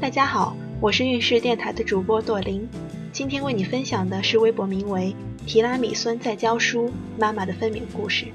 [0.00, 2.68] 大家好，我是运势电台的主播朵琳，
[3.10, 8.26] 今天为你分享的是微博名为“提拉米孙在教书妈妈的分娩故事”。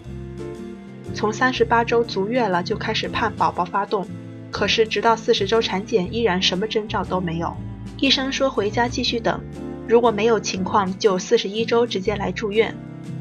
[1.16, 4.06] 从三十八周足月了就开始盼宝宝发动，
[4.52, 7.56] 可是直到四十周产检依然什么征兆都没有。
[7.98, 9.42] 医生说回家继续等，
[9.88, 12.76] 如果没有情况就四十一周直接来住院。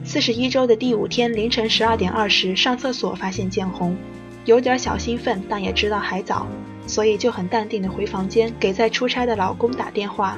[0.04, 3.96] 四十一周的第五天凌晨十二点二十上厕所发现见红，
[4.46, 6.48] 有点小兴奋，但也知道还早，
[6.86, 10.36] 所以就很淡定的回房间给在出差的老公打电话，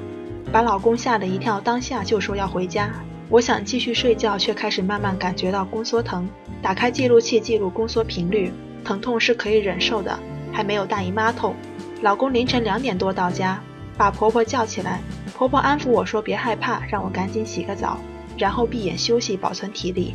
[0.52, 2.92] 把老公吓了一跳，当下就说要回家。
[3.30, 6.28] 我想继续睡觉，却开始慢慢感觉到宫缩疼。
[6.62, 8.52] 打开记录器记录宫缩频率，
[8.84, 10.18] 疼痛是可以忍受的，
[10.52, 11.54] 还没有大姨妈痛。
[12.02, 13.60] 老公凌晨两点多到家，
[13.96, 15.00] 把婆婆叫起来，
[15.34, 17.98] 婆婆安抚我说别害怕，让我赶紧洗个澡，
[18.36, 20.14] 然后闭眼休息保存体力。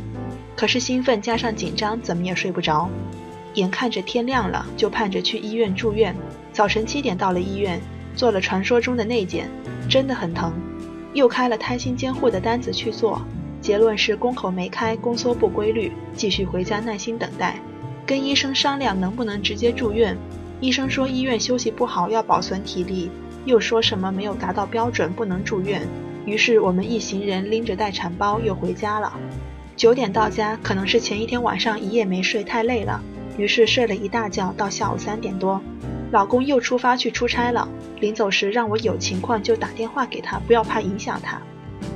[0.56, 2.88] 可是兴奋加上紧张，怎么也睡不着。
[3.54, 6.14] 眼看着天亮了，就盼着去医院住院。
[6.52, 7.80] 早晨七点到了医院，
[8.14, 9.50] 做了传说中的内检，
[9.88, 10.52] 真的很疼。
[11.12, 13.20] 又开了胎心监护的单子去做，
[13.60, 17.56] 结论是宫口没开，宫缩不规律，继续回家耐心等待。
[18.06, 20.16] 跟医生商量能不能直接住院，
[20.60, 23.10] 医生说医院休息不好要保存体力，
[23.44, 25.82] 又说什么没有达到标准不能住院。
[26.26, 29.12] 于是我们一行人拎着待产包又回家了。
[29.76, 33.02] 九点到家，可能是前一天晚上一夜没睡太累了，
[33.36, 35.60] 于是睡了一大觉到下午三点多。
[36.12, 37.68] 老公又出发去出差了，
[38.00, 41.40] 临走时让我有情况就打电话给他，不要怕影响他。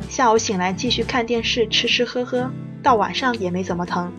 [0.08, 2.48] 下午醒来继续看电视，吃吃喝喝，
[2.82, 4.12] 到晚上也没怎么疼。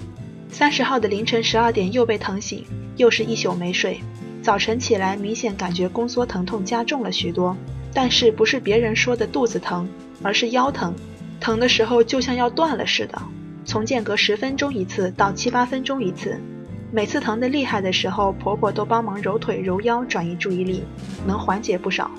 [0.50, 2.66] 三十号的凌晨十二点又被疼醒，
[2.98, 4.00] 又是一宿没睡。
[4.42, 7.56] 早晨起来明显感觉宫缩疼痛加重了许多，
[7.94, 9.88] 但是不是别人说的肚子疼，
[10.22, 10.94] 而是腰疼，
[11.40, 13.22] 疼的时候就像要断了似的，
[13.66, 16.40] 从间隔十分钟一次到七八分钟一次。
[16.92, 20.84] 每次疼得厉害的时候，婆婆都帮忙揉腿揉腰，转移注意力，
[21.28, 22.10] 能缓解不少。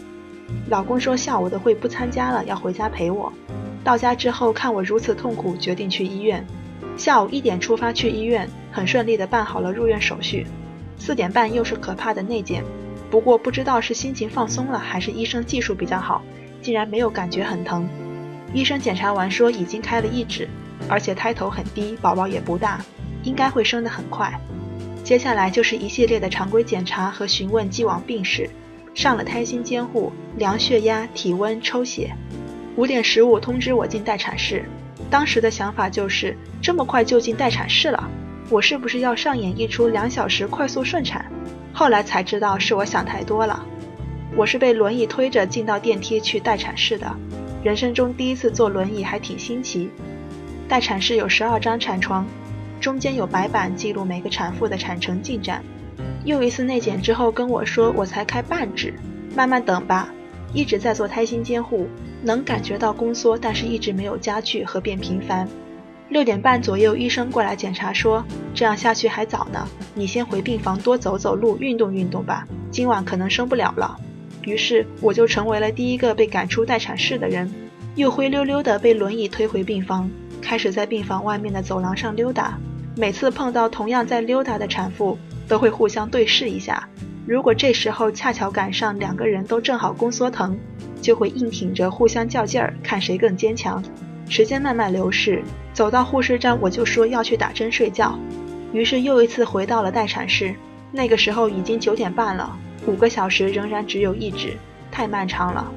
[0.68, 3.32] 老公说下午的会不参加了，要回家陪我。
[3.82, 6.44] 到家之后看我如此痛苦，决定去医院。
[6.96, 10.46] 下午一点出发去医院，很顺利的办好了入院手续。
[10.98, 12.64] 四点半又是可怕的内检，
[13.10, 16.22] 不过不知道是心情放松了，还是医生技术比较好，
[16.60, 17.88] 竟然没有感觉很疼。
[18.52, 20.48] 医生检查完说已经开了一指，
[20.88, 22.80] 而且胎头很低，宝宝也不大，
[23.22, 24.32] 应该会生得很快。
[25.06, 28.50] 接下来就是一系列的常规检查和询问既往病史，
[28.92, 32.12] 上了胎心监护，量血压、体温、抽血。
[32.74, 34.64] 五点十五通知我进待产室，
[35.08, 38.10] 当时的想法就是这么快就进待产室了，
[38.50, 41.24] 我是不是要上演一出两小时快速顺产？
[41.72, 43.64] 后来才知道是我想太多了，
[44.34, 47.16] 我是被轮椅推着进到电梯去待产室的，
[47.62, 49.88] 人生中第一次坐轮椅还挺新奇。
[50.66, 52.26] 待产室有十二张产床。
[52.80, 55.62] 中间有白板记录每个产妇的产程进展。
[56.24, 58.94] 又一次内检之后跟我说，我才开半指，
[59.34, 60.08] 慢慢等吧。
[60.52, 61.86] 一直在做胎心监护，
[62.22, 65.48] 能感觉到宫缩，但是一直没有加剧和变频繁。
[66.08, 73.96] 六点半左右，医生过来检查说，这样下去还早呢，你先回病房多走走路，运动运动吧，今晚可能生不了了。
[74.44, 77.52] 于是我就成为了第一个被赶出待产室的人，
[77.96, 80.08] 又灰溜溜的被轮椅推回病房。
[80.40, 82.56] 开始在病房外面的走廊上溜达，
[82.98, 86.88] 每次碰到同样在溜达的产妇，都会互相对视一下。
[87.26, 90.58] 如果这时候恰巧赶上两个人都正好宫缩疼，
[91.02, 93.82] 就会硬挺着互相较劲儿，看谁更坚强。
[94.30, 95.42] 时间慢慢流逝，
[95.74, 98.18] 走到护士站，我就说要去打针睡觉。
[98.72, 100.54] 于是又一次回到了待产室，
[100.90, 104.56] 那个时候已经九点半了，五个小时仍然只有一指，
[104.90, 105.70] 太漫长了。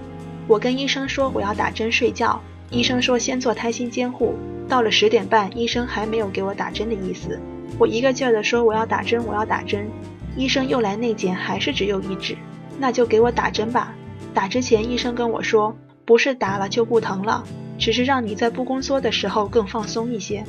[0.47, 4.35] 我跟医生说我要打针睡觉，医生说先做胎心监护。
[4.69, 7.39] 到了十点半，医生还没有给我打针的意思。
[7.79, 9.89] 我一个劲儿地说我要打针，我要打针。
[10.37, 12.37] 医生又来内检，还是只有一指，
[12.77, 13.93] 那就给我打针吧。
[14.31, 15.75] 打之前，医生跟我说，
[16.05, 17.43] 不是打了就不疼了，
[17.79, 20.43] 只是让你在不宫缩的时候更放松一些。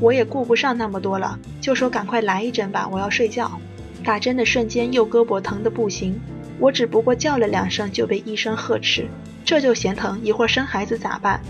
[0.00, 3.60] 我也顾不上那么多了，就说赶快来一针吧，我要睡觉。
[4.02, 6.18] 打针的瞬间，右胳膊疼得不行，
[6.58, 9.06] 我只不过叫了两声就被医生呵斥，
[9.44, 11.40] 这就嫌疼，一会儿生孩子咋办？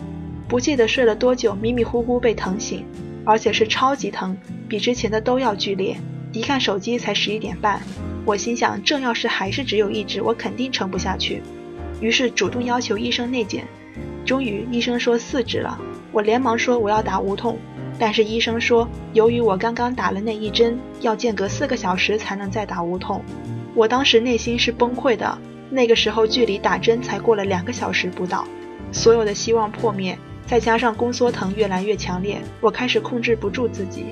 [0.48, 2.86] 不记得睡了多久，迷迷糊糊被疼醒，
[3.22, 4.34] 而且是超级疼，
[4.66, 5.94] 比之前的都要剧烈。
[6.32, 7.82] 一看手机才十一点半，
[8.24, 11.42] 我心想，这要是还是只有一指，我肯定撑不下去。
[12.00, 13.66] 于是主动要求医生内检，
[14.24, 15.78] 终于医生说四指了，
[16.12, 17.58] 我连忙说我要打无痛，
[17.98, 23.22] 但是医生说由于我刚刚打了那一针，要间隔四个小时才能再打无痛。
[23.74, 28.46] 我当时内心是崩溃的，那个时候距离打针才过了两个小时不到，
[28.92, 30.18] 所有的希望破灭。
[30.48, 34.06] 再加上宫缩疼越来越强烈，我开始控制不住自己。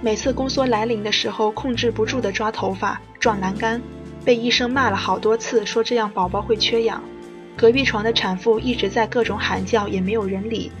[0.00, 3.82] 每次宫缩来临的时候，控制不住的抓头发、撞栏杆，
[4.24, 7.04] 被医生骂了好多次，说这样宝宝会缺氧。
[7.58, 10.72] 隔壁床的产妇一直在各种喊叫，也没有人理，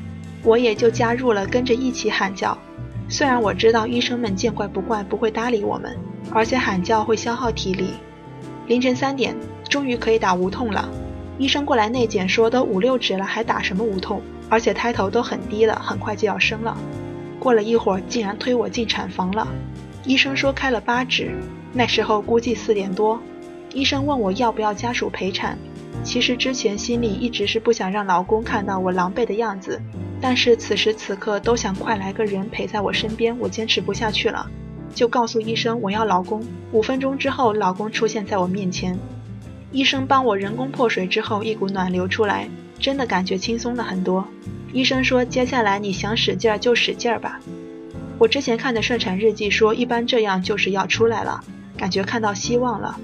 [0.42, 2.56] 我也就加入了，跟着一起喊叫。
[3.06, 5.94] 虽然我知道医生们见怪不怪，不会搭理我们，
[6.30, 7.90] 而且喊叫会消耗体力。
[8.66, 9.36] 凌晨三点，
[9.68, 10.88] 终于可以打无痛了。
[11.36, 14.22] 医生过来内检说都五六指了，还打什么无痛？
[14.48, 16.76] 而且胎头都很低了，很快就要生了。
[17.38, 19.46] 过了一会儿，竟然推我进产房了。
[20.04, 21.32] 医生说开了八指，
[21.72, 23.20] 那时候估计四点多。
[23.72, 25.58] 医生问我要不要家属陪产。
[26.02, 29.80] 其实之前心里一直是不想让老公看到我狼狈的样子，
[30.20, 34.48] 但是此时此刻都想快来个人陪在我身边，我坚持不下去了，
[34.94, 36.42] 就告诉医生我要老公。
[36.72, 38.98] 五分钟之后，老公出现在我面前。
[39.72, 44.26] 医生帮我人工破水之后，一股暖流出来，真的感觉轻松了很多。
[44.72, 47.40] 医生说接下来你想使劲儿就使劲儿吧。
[48.18, 51.42] 我之前看的顺产日记说，一般这样就是要出来了，
[51.76, 52.98] 感觉看到希望了。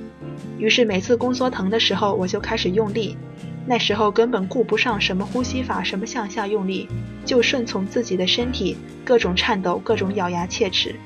[0.59, 3.17] 于是每次宫缩疼的时候，我就开始用力。
[3.65, 6.89] 那时候根本顾不上什么呼吸法，什么向下用力，
[7.25, 10.97] 就顺从自己的身体，各种颤抖，各种咬牙切齿。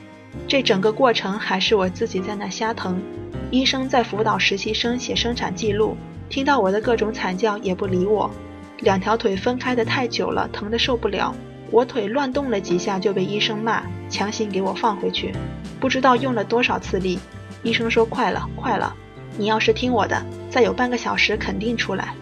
[0.49, 3.01] 这整个过程还是我自己在那瞎疼。
[3.51, 5.97] 医生在辅导实习生写生产记录，
[6.29, 8.31] 听到我的各种惨叫也不理我。
[8.81, 11.34] 两条腿分开的太久了，疼得受不了。
[11.70, 15.32] 我腿乱动了几下就被医生骂，强行给我放回去。
[15.81, 17.19] 不知道用了多少次力。
[17.62, 18.94] 医生说快了，快了。
[19.37, 22.14] 你要是听我的，再有半个小时肯定出来。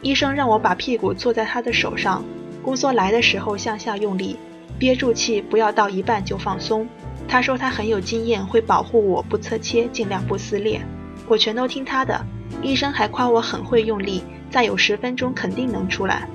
[0.00, 2.24] 医生让我把屁股坐在他的手上，
[2.62, 4.36] 宫缩来的时候向下用力，
[4.78, 6.86] 憋住气，不要到一半就放松。
[7.26, 10.80] 他说他很有经验，会保护我不侧切，尽量不撕裂。
[11.26, 12.24] 我全都听他的。
[12.62, 14.22] 医生还夸我很会用力，
[14.52, 16.28] 再有十分钟肯定能出来。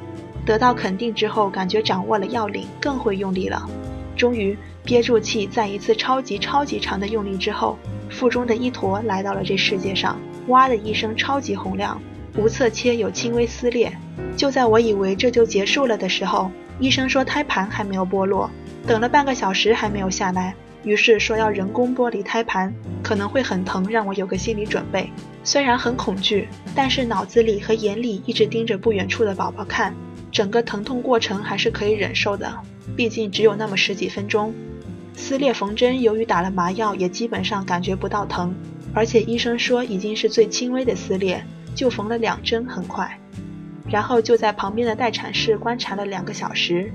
[0.46, 3.70] 得到肯定之后，感觉掌握了要领，更会用力了。
[4.16, 7.78] 终于憋住气，在一次超级超级长的用力之后，
[8.10, 10.18] 腹中的一坨来到了这世界上。
[10.48, 12.02] 哇的一声，超级洪亮，
[12.38, 13.96] 无侧切，有轻微撕裂。
[14.36, 16.50] 就在我以为这就结束了的时候，
[16.80, 18.50] 医生说胎盘还没有剥落，
[18.88, 22.74] 等了半个小时还没有下来，于是说要人工剥离胎盘，
[23.08, 25.10] 可能会很疼，让我有个心理准备。
[25.42, 29.96] 虽然很恐惧，但是脑子里和眼里一直盯着不远处的宝宝看，
[30.30, 32.54] 整个疼痛过程还是可以忍受的。
[32.98, 34.54] 毕竟只有那么十几分钟，
[35.16, 38.54] 撕裂缝针，由于打了麻药，也基本上感觉不到疼，
[38.94, 41.42] 而且医生说已经是最轻微的撕裂，
[41.74, 43.18] 就缝了两针，很快。
[43.90, 46.92] 然后就在旁边的待产室观察了两个小时。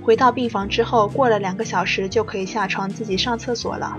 [0.00, 3.98] 回到病房之后，过了两个小时就可以下床自己上厕所了。